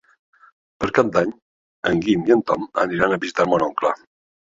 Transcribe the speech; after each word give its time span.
Per 0.83 0.87
Cap 0.99 1.09
d'Any 1.17 1.33
en 1.89 2.01
Guim 2.05 2.23
i 2.29 2.33
en 2.37 2.41
Tom 2.53 2.65
aniran 2.85 3.13
a 3.13 3.21
visitar 3.27 3.47
mon 3.53 3.67
oncle. 3.67 3.93